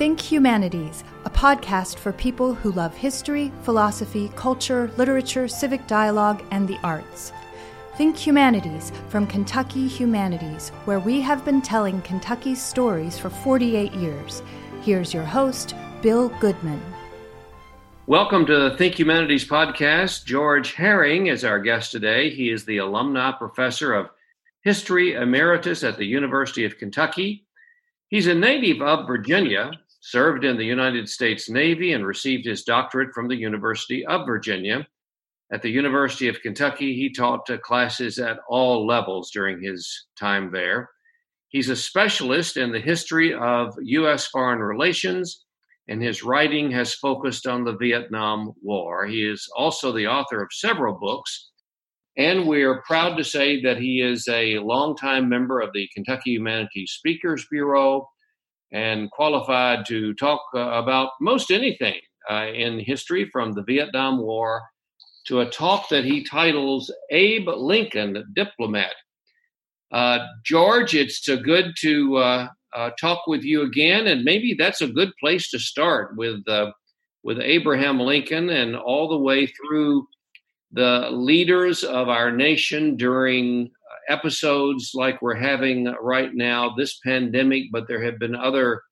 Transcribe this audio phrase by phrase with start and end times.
[0.00, 6.66] Think Humanities, a podcast for people who love history, philosophy, culture, literature, civic dialogue, and
[6.66, 7.34] the arts.
[7.98, 14.42] Think Humanities from Kentucky Humanities, where we have been telling Kentucky's stories for 48 years.
[14.80, 16.80] Here's your host, Bill Goodman.
[18.06, 20.24] Welcome to the Think Humanities podcast.
[20.24, 22.30] George Herring is our guest today.
[22.30, 24.08] He is the alumni professor of
[24.62, 27.44] history emeritus at the University of Kentucky.
[28.08, 33.12] He's a native of Virginia, served in the United States Navy, and received his doctorate
[33.14, 34.86] from the University of Virginia.
[35.52, 40.50] At the University of Kentucky, he taught uh, classes at all levels during his time
[40.52, 40.88] there.
[41.48, 44.26] He's a specialist in the history of U.S.
[44.28, 45.44] foreign relations,
[45.88, 49.06] and his writing has focused on the Vietnam War.
[49.06, 51.50] He is also the author of several books,
[52.16, 56.30] and we are proud to say that he is a longtime member of the Kentucky
[56.32, 58.08] Humanities Speakers Bureau
[58.72, 64.62] and qualified to talk uh, about most anything uh, in history from the Vietnam War
[65.26, 68.94] to a talk that he titles Abe Lincoln Diplomat.
[69.92, 74.80] Uh, George, it's uh, good to uh, uh, talk with you again, and maybe that's
[74.80, 76.42] a good place to start with
[77.22, 80.06] with Abraham Lincoln and all the way through
[80.72, 83.70] the leaders of our nation during
[84.10, 88.82] episodes like we're having right now, this pandemic, but there have been other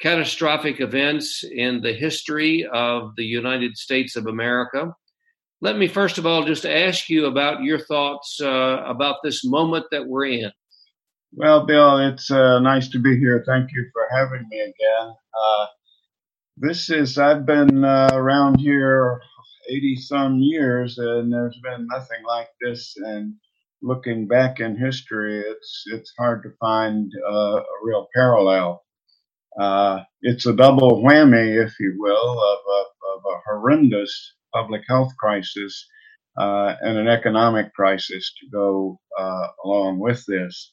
[0.00, 4.92] catastrophic events in the history of the United States of America.
[5.60, 9.86] Let me first of all just ask you about your thoughts uh, about this moment
[9.90, 10.52] that we're in.
[11.32, 13.44] Well, Bill, it's uh, nice to be here.
[13.46, 15.14] Thank you for having me again.
[15.38, 15.66] Uh,
[16.56, 19.20] this is, I've been uh, around here
[19.68, 22.94] 80 some years and there's been nothing like this.
[22.96, 23.34] And
[23.82, 28.84] looking back in history, it's it's hard to find uh, a real parallel.
[29.60, 32.82] Uh, it's a double whammy, if you will, of a,
[33.16, 35.86] of a horrendous public health crisis
[36.38, 40.70] uh, and an economic crisis to go uh, along with this.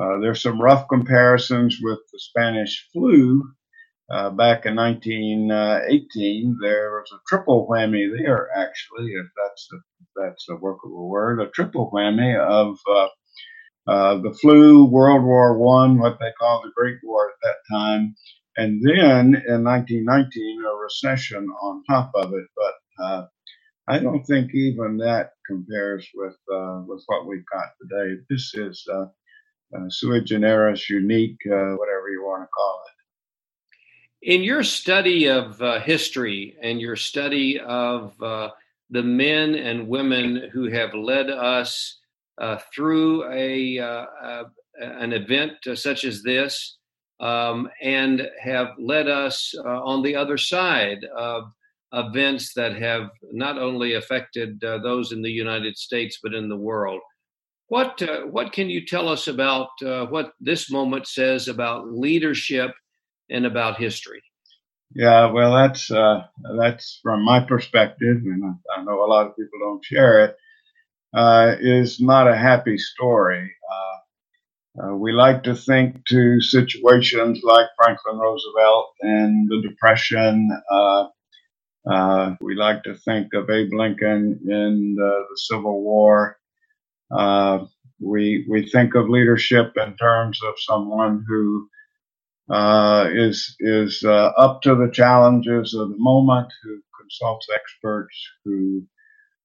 [0.00, 3.44] Uh, there's some rough comparisons with the Spanish flu,
[4.10, 10.08] uh, back in 1918, there was a triple whammy there, actually, if that's a, if
[10.16, 13.08] that's a workable word, a triple whammy of uh,
[13.86, 18.16] uh, the flu, World War One, what they call the Great War at that time,
[18.56, 22.46] and then in 1919 a recession on top of it.
[22.56, 23.26] But uh,
[23.88, 28.20] I don't think even that compares with uh, with what we've got today.
[28.30, 29.06] This is uh,
[29.88, 32.95] sui generis, unique, whatever you want to call it.
[34.26, 38.50] In your study of uh, history and your study of uh,
[38.90, 42.00] the men and women who have led us
[42.40, 44.44] uh, through a uh,
[44.80, 46.76] an event uh, such as this,
[47.20, 51.44] um, and have led us uh, on the other side of
[51.92, 57.00] events that have not only affected those in the United States but in the world.
[57.68, 62.72] What what can you tell us about what this moment says about leadership?
[63.30, 64.22] And about history?
[64.94, 66.24] Yeah, well, that's uh,
[66.58, 70.36] that's from my perspective, and I, know a lot of people don't share it.
[71.14, 73.52] Uh, is not a happy story.
[73.72, 80.48] Uh, uh we like to think to situations like Franklin Roosevelt and the Depression.
[80.70, 81.06] Uh,
[81.90, 86.38] uh, we like to think of Abe Lincoln in the, the Civil War.
[87.10, 87.66] Uh
[88.00, 91.68] we we think of leadership in terms of someone who
[92.50, 98.84] uh, is is uh, up to the challenges of the moment, who consults experts, who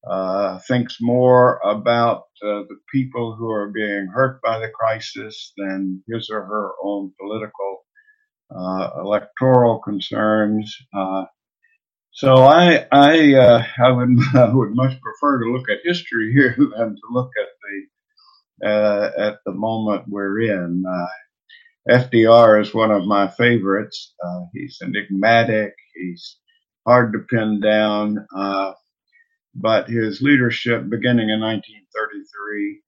[0.10, 6.04] uh, thinks more about uh, the people who are being hurt by the crisis than
[6.08, 7.86] his or her own political
[8.56, 10.76] uh, electoral concerns.
[10.96, 11.26] Uh,
[12.12, 16.96] so I I I would I would much prefer to look at history here than
[16.96, 17.48] to look at
[18.64, 20.84] the at the moment we're in.
[21.90, 24.14] FDR is one of my favorites.
[24.24, 25.74] Uh, he's enigmatic.
[25.96, 26.38] He's
[26.88, 28.26] hard to pin down.
[28.36, 28.74] Uh,
[29.56, 32.82] but his leadership beginning in 1933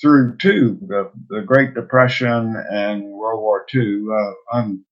[0.00, 4.84] through to the, the Great Depression and World War II, uh, un,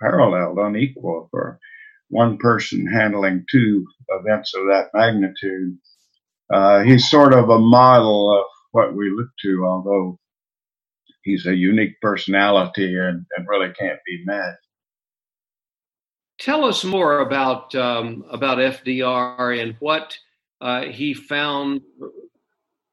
[0.00, 1.58] unparalleled, unequal for
[2.08, 5.78] one person handling two events of that magnitude.
[6.52, 10.18] Uh, he's sort of a model of what we look to, although
[11.26, 14.54] he's a unique personality and, and really can't be met.
[16.38, 20.16] Tell us more about um, about FDR and what
[20.60, 21.80] uh, he found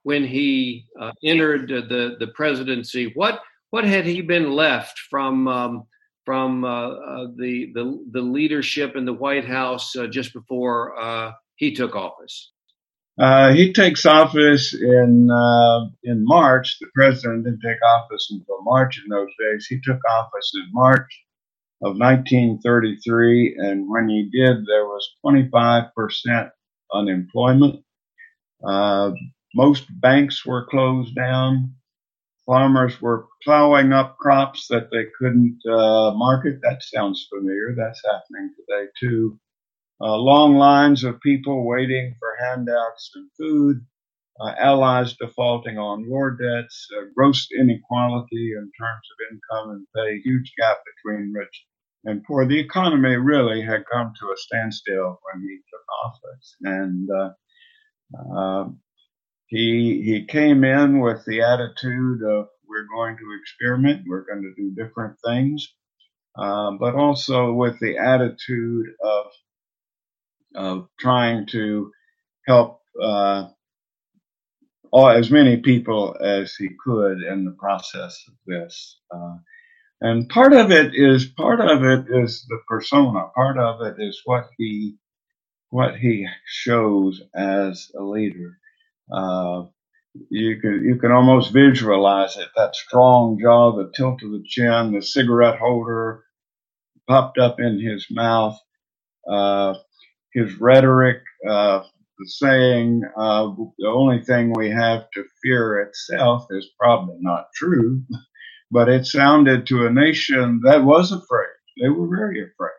[0.03, 3.11] when he uh, entered the the presidency.
[3.15, 3.41] What
[3.71, 5.83] what had he been left from um,
[6.25, 11.33] from uh, uh, the, the the leadership in the White House uh, just before uh,
[11.55, 12.52] he took office?
[13.19, 16.77] Uh, he takes office in uh, in March.
[16.79, 19.67] The president didn't take office until March in those days.
[19.67, 21.23] He took office in March
[21.83, 26.49] of 1933, and when he did, there was 25 percent
[26.93, 27.83] unemployment.
[29.55, 31.69] most banks were closed down
[32.47, 36.59] farmers were plowing up crops that they couldn't uh, market.
[36.63, 37.75] That sounds familiar.
[37.77, 39.39] That's happening today too.
[40.01, 43.77] Uh, long lines of people waiting for handouts and food,
[44.39, 50.19] uh, allies defaulting on war debts, uh, gross inequality in terms of income and pay,
[50.21, 51.65] huge gap between rich
[52.05, 52.45] and poor.
[52.45, 58.69] The economy really had come to a standstill when he took office, and uh, uh,
[59.47, 64.53] he he came in with the attitude of we're going to experiment, we're going to
[64.61, 65.73] do different things,
[66.37, 69.25] uh, but also with the attitude of
[70.55, 71.91] of trying to
[72.47, 73.47] help uh,
[74.91, 78.99] all, as many people as he could in the process of this.
[79.15, 79.37] Uh,
[80.01, 83.29] and part of it is part of it is the persona.
[83.35, 84.95] Part of it is what he
[85.71, 88.57] what he shows as a leader.
[89.13, 89.63] Uh,
[90.29, 92.49] you can you can almost visualize it.
[92.55, 96.23] That strong jaw, the tilt of the chin, the cigarette holder
[97.07, 98.59] popped up in his mouth,
[99.29, 99.75] uh,
[100.33, 101.19] his rhetoric,
[101.49, 101.83] uh,
[102.19, 103.47] the saying, uh,
[103.79, 108.03] "The only thing we have to fear itself" is probably not true,
[108.71, 111.49] but it sounded to a nation that was afraid.
[111.81, 112.71] They were very afraid.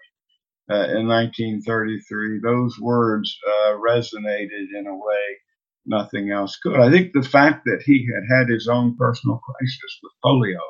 [0.70, 5.38] Uh, in 1933, those words uh, resonated in a way
[5.86, 6.80] nothing else could.
[6.80, 10.60] I think the fact that he had had his own personal crisis with polio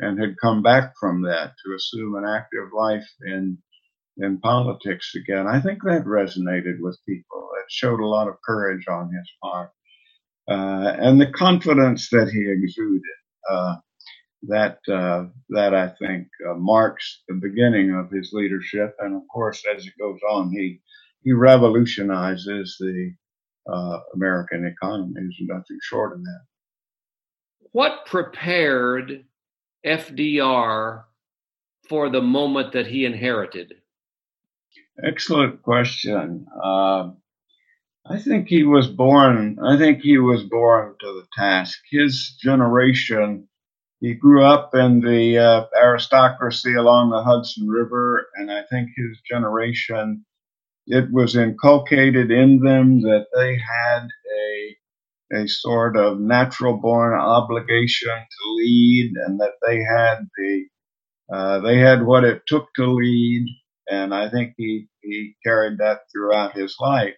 [0.00, 3.58] and had come back from that to assume an active life in
[4.20, 7.48] in politics again, I think that resonated with people.
[7.58, 9.70] It showed a lot of courage on his part.
[10.48, 13.02] Uh, and the confidence that he exuded,
[13.48, 13.76] uh,
[14.42, 18.96] that uh, that I think uh, marks the beginning of his leadership.
[18.98, 20.80] And of course, as it goes on, he
[21.22, 23.14] he revolutionizes the
[23.70, 26.40] uh, American economy is nothing short of that.
[27.72, 29.24] What prepared
[29.86, 31.04] FDR
[31.88, 33.74] for the moment that he inherited?
[35.04, 36.46] Excellent question.
[36.62, 37.10] Uh,
[38.06, 39.58] I think he was born.
[39.64, 41.78] I think he was born to the task.
[41.90, 43.48] His generation.
[44.00, 49.20] He grew up in the uh, aristocracy along the Hudson River, and I think his
[49.30, 50.24] generation
[50.88, 54.08] it was inculcated in them that they had
[54.38, 54.76] a
[55.34, 60.66] a sort of natural born obligation to lead and that they had the
[61.32, 63.46] uh, they had what it took to lead
[63.90, 67.14] and I think he he carried that throughout his life.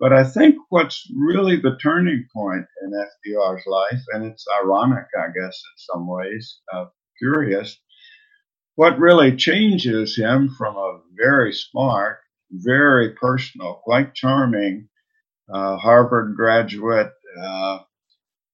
[0.00, 5.26] But I think what's really the turning point in FDR's life, and it's ironic, I
[5.26, 6.86] guess, in some ways, uh,
[7.18, 7.80] curious,
[8.76, 12.18] what really changes him from a very smart
[12.50, 14.88] very personal, quite charming.
[15.52, 17.78] Uh, Harvard graduate, uh,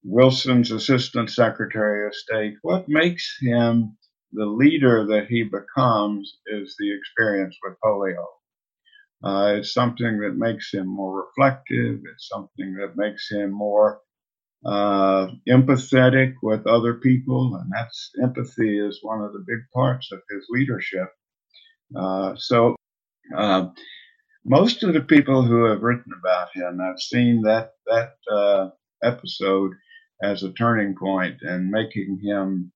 [0.05, 2.55] Wilson's assistant secretary of state.
[2.63, 3.97] What makes him
[4.35, 8.27] the leader that he becomes is the experience with polio.
[9.25, 12.01] Uh, it's something that makes him more reflective.
[12.13, 14.01] It's something that makes him more
[14.67, 20.21] uh, empathetic with other people, and that's empathy is one of the big parts of
[20.31, 21.09] his leadership.
[21.97, 22.77] Uh, so
[23.37, 23.69] uh,
[24.45, 28.71] most of the people who have written about him have seen that that uh,
[29.03, 29.73] episode
[30.23, 32.73] as a turning point and making him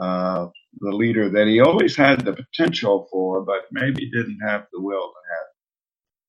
[0.00, 0.48] uh,
[0.80, 5.08] the leader that he always had the potential for, but maybe didn't have the will
[5.08, 5.46] to have.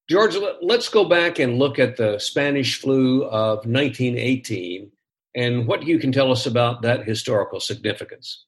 [0.09, 4.89] George, let's go back and look at the Spanish flu of 1918
[5.35, 8.45] and what you can tell us about that historical significance.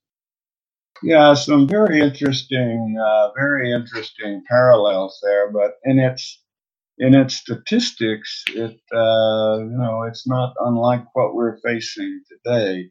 [1.03, 5.51] Yeah, some very interesting, uh, very interesting parallels there.
[5.51, 6.41] But in its
[6.98, 12.89] in its statistics, it uh, you know it's not unlike what we're facing today.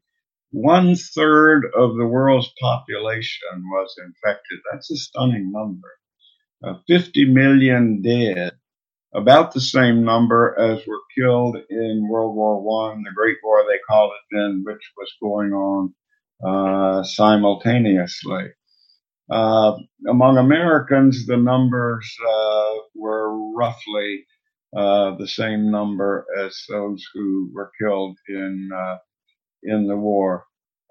[0.52, 4.61] One third of the world's population was infected.
[4.73, 5.88] That's a stunning number.
[6.64, 8.52] Uh, 50 million dead,
[9.14, 13.78] about the same number as were killed in World War One, the Great War they
[13.88, 15.95] called it then, which was going on
[16.47, 18.47] uh, simultaneously.
[19.31, 19.76] Uh,
[20.09, 24.26] among Americans, the numbers uh, were roughly
[24.76, 28.71] uh, the same number as those who were killed in
[29.65, 30.45] in the war.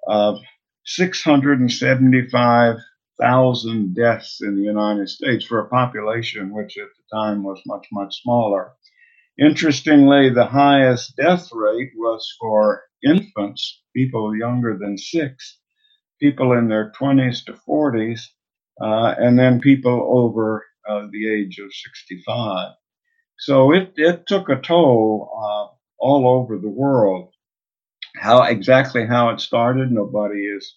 [0.07, 0.39] of
[0.85, 2.77] 675
[3.21, 7.87] thousand deaths in the United States for a population which at the time was much,
[7.91, 8.73] much smaller.
[9.39, 15.59] Interestingly, the highest death rate was for infants, people younger than six,
[16.21, 18.21] people in their 20s to 40s,
[18.81, 22.73] uh, and then people over uh, the age of 65.
[23.39, 27.33] So it, it took a toll uh, all over the world.
[28.19, 30.75] How exactly how it started, nobody is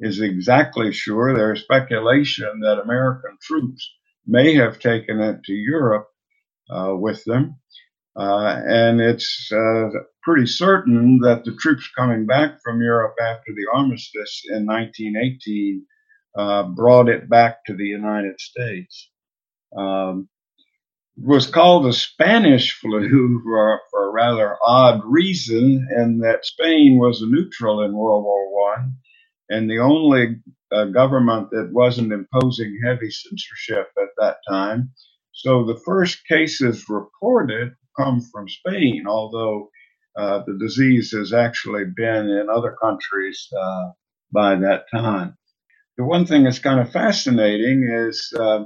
[0.00, 1.34] is exactly sure.
[1.34, 3.90] There's speculation that American troops
[4.26, 6.08] may have taken it to Europe
[6.70, 7.56] uh, with them.
[8.16, 9.88] Uh, and it's uh,
[10.22, 15.86] pretty certain that the troops coming back from Europe after the armistice in 1918
[16.36, 19.10] uh, brought it back to the United States.
[19.76, 20.28] Um,
[21.20, 27.20] was called the Spanish flu for, for, a rather odd reason, in that Spain was
[27.22, 28.96] a neutral in World War One,
[29.48, 30.36] and the only
[30.72, 34.92] uh, government that wasn't imposing heavy censorship at that time.
[35.32, 39.70] So the first cases reported come from Spain, although
[40.16, 43.90] uh, the disease has actually been in other countries uh,
[44.32, 45.36] by that time.
[45.96, 48.64] The one thing that's kind of fascinating is uh,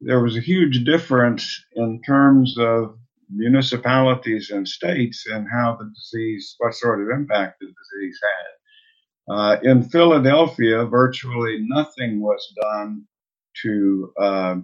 [0.00, 2.98] there was a huge difference in terms of
[3.30, 9.34] municipalities and states and how the disease, what sort of impact the disease had.
[9.34, 13.04] Uh, in Philadelphia, virtually nothing was done
[13.62, 14.56] to uh,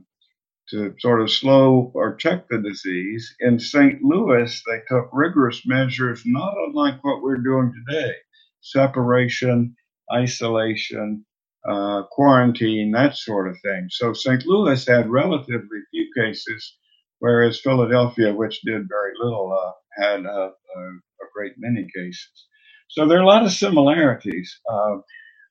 [0.70, 3.34] to sort of slow or check the disease.
[3.40, 4.02] In St.
[4.02, 8.14] Louis, they took rigorous measures, not unlike what we're doing today:
[8.60, 9.74] separation,
[10.12, 11.24] isolation,
[11.68, 13.88] uh, quarantine, that sort of thing.
[13.90, 14.46] So St.
[14.46, 16.76] Louis had relatively few cases,
[17.18, 22.46] whereas Philadelphia, which did very little, uh, had a, a, a, great many cases.
[22.88, 24.58] So there are a lot of similarities.
[24.70, 24.98] Uh,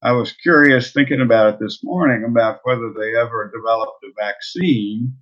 [0.01, 5.13] I was curious thinking about it this morning about whether they ever developed a vaccine.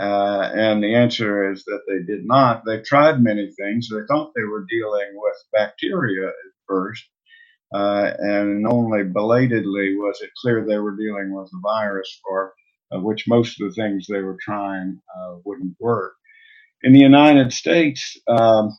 [0.00, 2.64] Uh, and the answer is that they did not.
[2.66, 3.88] They tried many things.
[3.88, 6.34] They thought they were dealing with bacteria at
[6.68, 7.04] first,
[7.74, 12.54] uh, and only belatedly was it clear they were dealing with a virus for
[12.94, 16.14] uh, which most of the things they were trying uh, wouldn't work.
[16.82, 18.76] In the United States, um,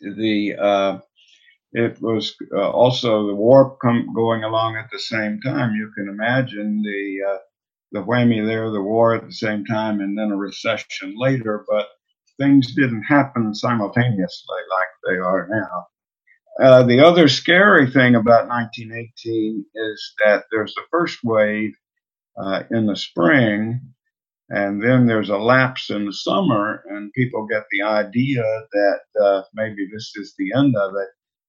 [0.00, 0.98] the uh,
[1.72, 5.74] it was uh, also the war com- going along at the same time.
[5.76, 7.38] You can imagine the uh,
[7.92, 11.64] the whammy there, the war at the same time, and then a recession later.
[11.68, 11.88] But
[12.40, 15.91] things didn't happen simultaneously like they are now.
[16.60, 21.72] Uh, the other scary thing about 1918 is that there's the first wave
[22.36, 23.80] uh, in the spring,
[24.50, 28.42] and then there's a lapse in the summer, and people get the idea
[28.72, 31.08] that uh, maybe this is the end of it.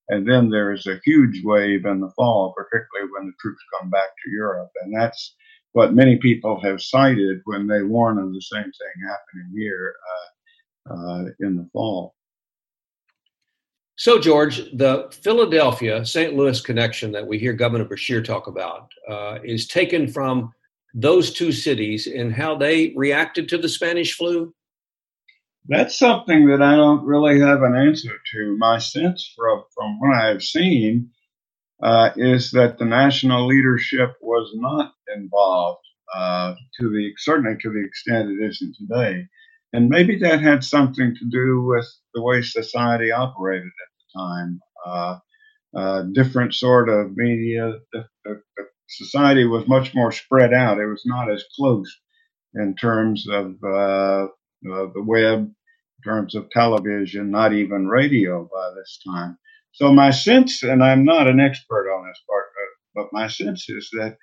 [0.10, 4.10] And then there's a huge wave in the fall, particularly when the troops come back
[4.24, 4.72] to Europe.
[4.84, 5.36] And that's
[5.74, 9.94] what many people have cited when they warn of the same thing happening here
[10.90, 12.16] uh, uh, in the fall.
[13.96, 16.34] So, George, the Philadelphia St.
[16.34, 20.52] Louis connection that we hear Governor Beshear talk about uh, is taken from
[20.94, 24.54] those two cities and how they reacted to the Spanish flu?
[25.68, 28.58] That's something that I don't really have an answer to.
[28.58, 31.10] My sense from, from what I have seen
[31.82, 37.84] uh, is that the national leadership was not involved uh, to the certainly to the
[37.84, 39.28] extent it isn't today.
[39.74, 44.60] And maybe that had something to do with the way society operated at the time.
[44.86, 45.18] Uh,
[45.76, 47.74] uh, different sort of media.
[47.92, 50.80] The, the, the, society was much more spread out.
[50.80, 51.92] It was not as close
[52.54, 54.28] in terms of uh,
[54.62, 59.38] the web, in terms of television, not even radio by this time.
[59.72, 62.46] So my sense, and I'm not an expert on this part,
[62.94, 64.18] but my sense is that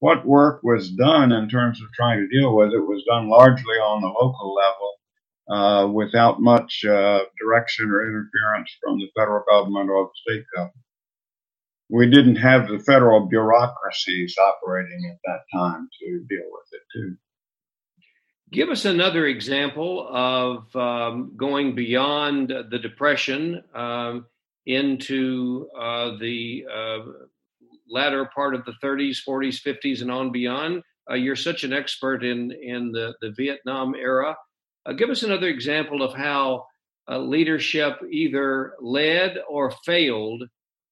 [0.00, 3.76] what work was done in terms of trying to deal with it was done largely
[3.76, 4.94] on the local level
[5.50, 10.76] uh, without much uh, direction or interference from the federal government or the state government.
[11.90, 17.16] We didn't have the federal bureaucracies operating at that time to deal with it, too.
[18.52, 24.26] Give us another example of um, going beyond the Depression um,
[24.66, 26.98] into uh, the uh,
[27.90, 30.82] latter part of the 30s, 40s, 50s, and on beyond.
[31.10, 34.36] Uh, you're such an expert in in the, the Vietnam era.
[34.86, 36.64] Uh, give us another example of how
[37.10, 40.42] uh, leadership either led or failed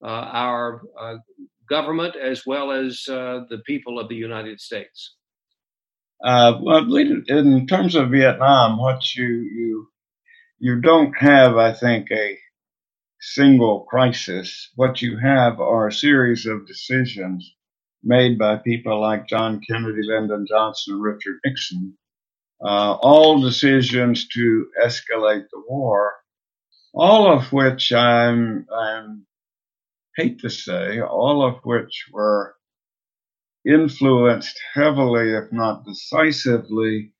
[0.03, 1.15] uh, our uh,
[1.69, 5.15] government as well as uh, the people of the United States.
[6.23, 9.89] well, in terms of Vietnam, what you you
[10.59, 12.39] you don't have, I think, a
[13.21, 14.71] single crisis.
[14.77, 17.55] What you have are a series of decisions
[18.03, 21.97] made by people like John Kennedy, Lyndon Johnson, Richard Nixon,
[22.65, 26.13] uh, all decisions to escalate the war,
[26.95, 29.27] all of which I'm, I'm
[30.17, 32.55] hate to say, all of which were
[33.67, 37.13] influenced heavily, if not decisively,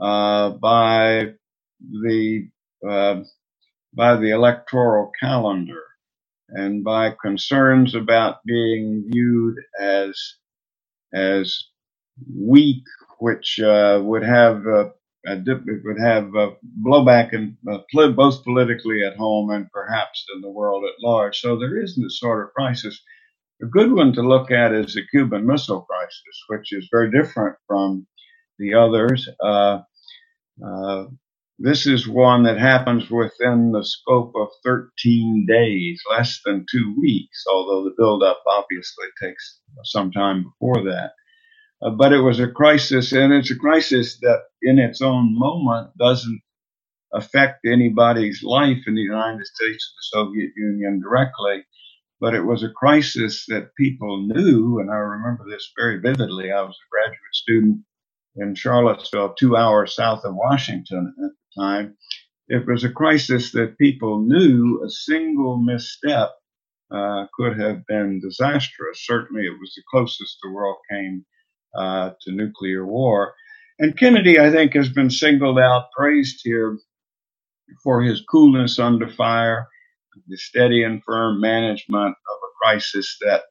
[0.00, 1.32] uh, by
[1.80, 2.48] the
[2.88, 3.20] uh,
[3.94, 5.82] by the electoral calendar
[6.50, 10.20] and by concerns about being viewed as
[11.14, 11.64] as
[12.34, 12.84] weak,
[13.20, 14.90] which uh, would have uh,
[15.26, 16.30] a dip, would have
[16.86, 17.78] blowback in uh,
[18.12, 21.40] both politically at home and perhaps in the world at large.
[21.40, 23.00] So there is this sort of crisis.
[23.62, 27.56] A good one to look at is the Cuban Missile Crisis, which is very different
[27.66, 28.06] from
[28.58, 29.28] the others.
[29.42, 29.80] Uh,
[30.64, 31.06] uh,
[31.58, 37.44] this is one that happens within the scope of 13 days, less than two weeks,
[37.50, 41.12] although the buildup obviously takes some time before that.
[41.82, 45.96] Uh, but it was a crisis, and it's a crisis that in its own moment
[45.98, 46.40] doesn't
[47.14, 51.64] affect anybody's life in the United States or the Soviet Union directly.
[52.20, 56.52] But it was a crisis that people knew, and I remember this very vividly.
[56.52, 57.80] I was a graduate student
[58.36, 61.96] in Charlottesville, two hours south of Washington at the time.
[62.48, 66.30] It was a crisis that people knew a single misstep
[66.94, 69.06] uh, could have been disastrous.
[69.06, 71.26] Certainly, it was the closest the world came
[71.76, 73.34] uh, to nuclear war.
[73.80, 76.78] And Kennedy, I think, has been singled out, praised here
[77.82, 79.68] for his coolness under fire,
[80.28, 83.42] the steady and firm management of a crisis that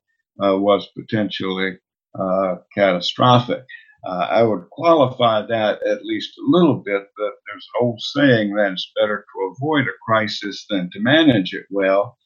[0.44, 1.78] uh, was potentially
[2.20, 3.64] uh, catastrophic.
[4.06, 8.56] Uh, I would qualify that at least a little bit but there's an old saying
[8.56, 12.18] that it's better to avoid a crisis than to manage it well.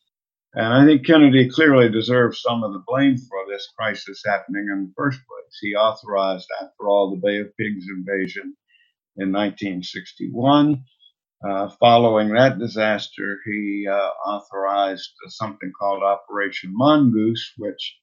[0.53, 4.87] And I think Kennedy clearly deserves some of the blame for this crisis happening in
[4.87, 5.59] the first place.
[5.61, 8.55] He authorized, after all, the Bay of Pigs invasion
[9.17, 10.83] in 1961.
[11.47, 13.95] Uh, following that disaster, he uh,
[14.27, 17.97] authorized something called Operation Mongoose, which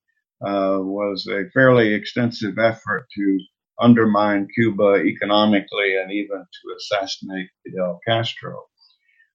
[0.47, 3.39] uh, was a fairly extensive effort to
[3.81, 8.65] undermine Cuba economically and even to assassinate Fidel Castro.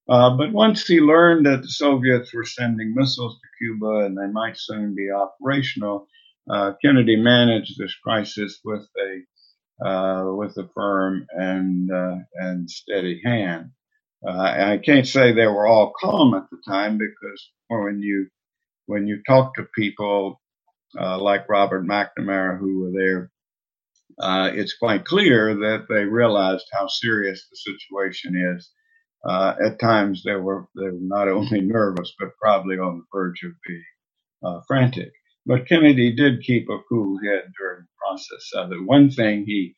[0.08, 4.26] Uh, but once he learned that the Soviets were sending missiles to Cuba and they
[4.32, 6.08] might soon be operational,
[6.50, 9.20] uh, Kennedy managed this crisis with a
[9.86, 13.70] uh, with a firm and uh, and steady hand.
[14.26, 18.28] Uh, I can't say they were all calm at the time because when you
[18.86, 20.40] when you talk to people
[21.00, 23.30] uh, like Robert McNamara who were there
[24.20, 28.70] uh, it's quite clear that they realized how serious the situation is.
[29.28, 33.42] Uh, at times, they were they were not only nervous, but probably on the verge
[33.44, 33.84] of being
[34.44, 35.12] uh, frantic.
[35.46, 38.84] But Kennedy did keep a cool head during the process of it.
[38.86, 39.76] One thing he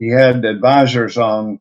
[0.00, 1.60] he had advisors on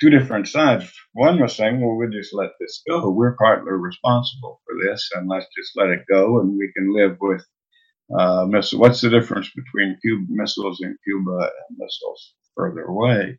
[0.00, 0.92] two different sides.
[1.14, 3.10] One was saying, "Well, we'll just let this go.
[3.10, 7.18] We're partly responsible for this, and let's just let it go, and we can live
[7.20, 7.44] with
[8.16, 8.80] uh, missile.
[8.80, 13.38] What's the difference between Cuba, missiles in Cuba and missiles further away?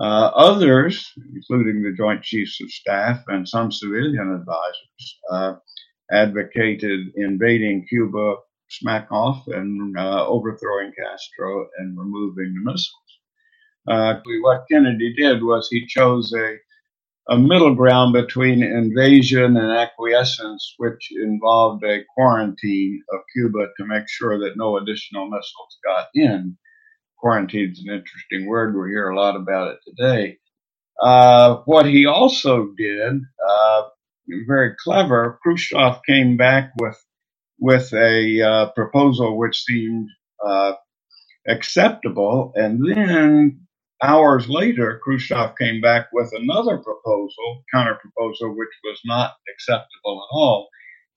[0.00, 5.54] Uh, others, including the Joint Chiefs of Staff and some civilian advisors, uh,
[6.10, 8.36] advocated invading Cuba
[8.68, 13.04] smack off and uh, overthrowing Castro and removing the missiles.
[13.86, 16.56] Uh, what Kennedy did was he chose a
[17.28, 24.08] a middle ground between invasion and acquiescence, which involved a quarantine of Cuba to make
[24.08, 26.56] sure that no additional missiles got in.
[27.18, 28.74] Quarantine is an interesting word.
[28.76, 30.38] We hear a lot about it today.
[31.02, 33.82] Uh, what he also did, uh,
[34.46, 36.98] very clever, Khrushchev came back with
[37.60, 40.08] with a uh, proposal which seemed
[40.44, 40.74] uh,
[41.48, 43.63] acceptable, and then
[44.02, 50.34] hours later, Khrushchev came back with another proposal, counter proposal, which was not acceptable at
[50.34, 50.68] all.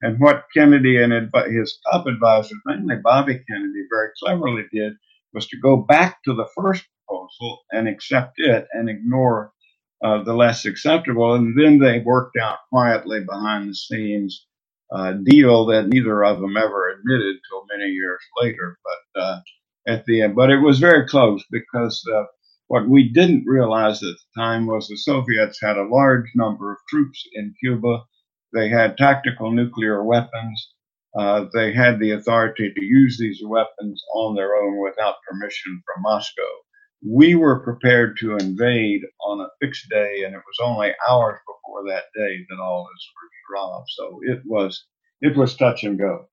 [0.02, 1.14] And what Kennedy and
[1.48, 4.94] his top advisors, mainly Bobby Kennedy, very cleverly did
[5.34, 9.52] was to go back to the first proposal and accept it and ignore
[10.04, 11.36] uh, the less acceptable.
[11.36, 14.46] And then they worked out quietly behind the scenes
[14.92, 18.78] uh, deal that neither of them ever admitted till many years later.
[18.84, 19.40] But uh,
[19.88, 22.24] at the end, but it was very close because uh,
[22.68, 26.78] what we didn't realize at the time was the Soviets had a large number of
[26.90, 28.04] troops in Cuba.
[28.54, 30.74] They had tactical nuclear weapons.
[31.18, 36.04] Uh, they had the authority to use these weapons on their own without permission from
[36.04, 36.42] Moscow.
[37.08, 41.84] We were prepared to invade on a fixed day, and it was only hours before
[41.88, 43.90] that day that all this was dropped.
[43.92, 44.86] So it was
[45.22, 46.28] it was touch and go.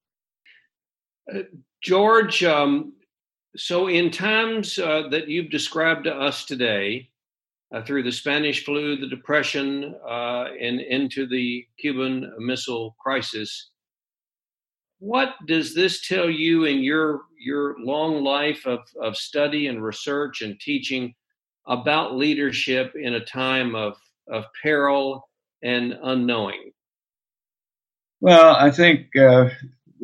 [1.33, 1.41] Uh,
[1.83, 2.95] George, um,
[3.57, 7.11] so in times uh, that you've described to us today,
[7.75, 13.71] uh, through the Spanish flu, the Depression, uh, and into the Cuban Missile Crisis,
[14.99, 20.41] what does this tell you in your your long life of, of study and research
[20.41, 21.15] and teaching
[21.67, 23.97] about leadership in a time of,
[24.31, 25.29] of peril
[25.63, 26.73] and unknowing?
[28.21, 29.51] Well, I think uh,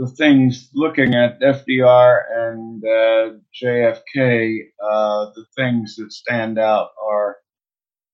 [0.00, 7.38] the things looking at FDR and uh, JFK, uh, the things that stand out are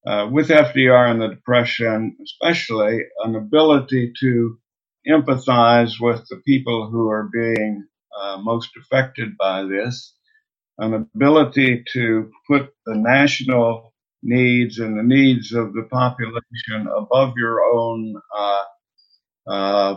[0.07, 4.59] uh, with FDR and the Depression, especially an ability to
[5.09, 7.87] empathize with the people who are being
[8.20, 10.14] uh, most affected by this,
[10.79, 17.62] an ability to put the national needs and the needs of the population above your
[17.62, 18.64] own uh,
[19.49, 19.96] uh,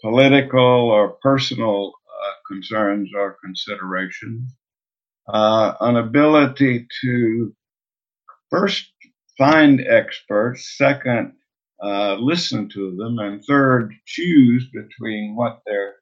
[0.00, 4.52] political or personal uh, concerns or considerations,
[5.32, 7.54] uh, an ability to
[8.50, 8.90] first
[9.38, 11.32] find experts, second,
[11.82, 15.94] uh, listen to them, and third, choose between what their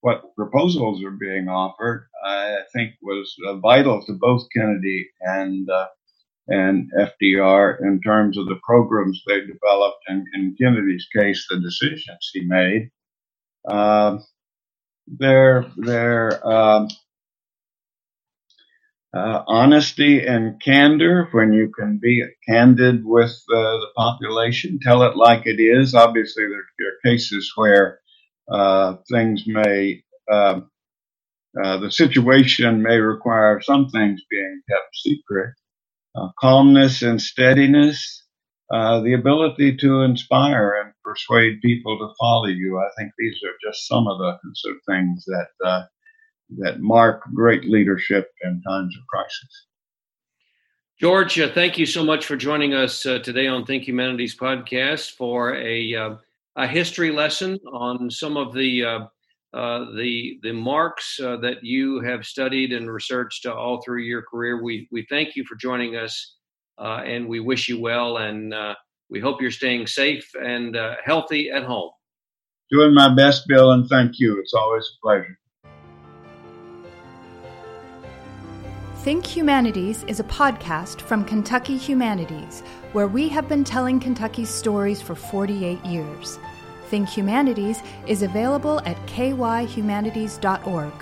[0.00, 2.08] what proposals are being offered.
[2.24, 5.86] I think was uh, vital to both Kennedy and uh,
[6.48, 12.30] and FDR in terms of the programs they developed, and in Kennedy's case, the decisions
[12.32, 12.90] he made.
[13.68, 14.18] Uh,
[15.08, 16.88] their their um,
[19.14, 25.46] uh, honesty and candor when you can be candid with the population, tell it like
[25.46, 25.94] it is.
[25.94, 28.00] Obviously, there, there are cases where
[28.50, 30.70] uh, things may, um,
[31.62, 35.54] uh, the situation may require some things being kept secret.
[36.16, 38.24] Uh, calmness and steadiness,
[38.72, 42.78] uh, the ability to inspire and persuade people to follow you.
[42.78, 45.88] I think these are just some of the sort of things that
[46.58, 49.66] that mark great leadership in times of crisis.
[51.00, 55.16] George, uh, thank you so much for joining us uh, today on Think Humanities podcast
[55.16, 56.16] for a, uh,
[56.54, 58.98] a history lesson on some of the uh,
[59.54, 64.62] uh, the the marks uh, that you have studied and researched all through your career.
[64.62, 66.36] We we thank you for joining us,
[66.78, 68.54] and we wish you well, and
[69.10, 71.90] we hope you're staying safe and uh, healthy at home.
[72.70, 74.38] Doing my best, Bill, and thank you.
[74.40, 75.38] It's always a pleasure.
[79.04, 82.62] Think Humanities is a podcast from Kentucky Humanities,
[82.92, 86.38] where we have been telling Kentucky's stories for 48 years.
[86.86, 90.92] Think Humanities is available at kyhumanities.org,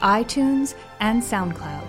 [0.00, 1.86] iTunes, and SoundCloud.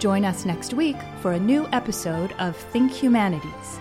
[0.00, 3.78] Join us next week for a new episode of Think Humanities.